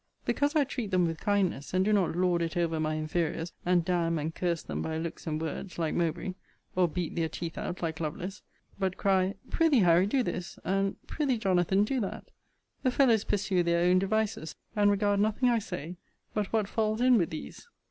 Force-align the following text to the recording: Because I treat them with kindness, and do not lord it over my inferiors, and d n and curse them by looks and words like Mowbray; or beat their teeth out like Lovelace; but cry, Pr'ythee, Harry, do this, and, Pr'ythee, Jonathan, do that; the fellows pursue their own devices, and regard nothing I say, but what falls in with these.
Because 0.25 0.55
I 0.55 0.63
treat 0.63 0.89
them 0.89 1.05
with 1.05 1.19
kindness, 1.19 1.75
and 1.75 1.85
do 1.85 1.93
not 1.93 2.15
lord 2.15 2.41
it 2.41 2.57
over 2.57 2.79
my 2.79 2.95
inferiors, 2.97 3.53
and 3.63 3.85
d 3.85 3.91
n 3.93 4.17
and 4.17 4.33
curse 4.33 4.63
them 4.63 4.81
by 4.81 4.97
looks 4.97 5.27
and 5.27 5.39
words 5.39 5.77
like 5.77 5.93
Mowbray; 5.93 6.33
or 6.75 6.87
beat 6.87 7.15
their 7.15 7.29
teeth 7.29 7.55
out 7.55 7.83
like 7.83 7.99
Lovelace; 7.99 8.41
but 8.79 8.97
cry, 8.97 9.35
Pr'ythee, 9.51 9.83
Harry, 9.83 10.07
do 10.07 10.23
this, 10.23 10.57
and, 10.65 10.95
Pr'ythee, 11.05 11.37
Jonathan, 11.37 11.83
do 11.83 11.99
that; 11.99 12.31
the 12.81 12.89
fellows 12.89 13.23
pursue 13.23 13.61
their 13.61 13.87
own 13.91 13.99
devices, 13.99 14.55
and 14.75 14.89
regard 14.89 15.19
nothing 15.19 15.49
I 15.49 15.59
say, 15.59 15.97
but 16.33 16.51
what 16.51 16.67
falls 16.67 16.99
in 16.99 17.19
with 17.19 17.29
these. 17.29 17.67